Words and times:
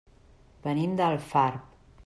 Venim 0.63 0.97
d'Alfarb. 1.01 1.71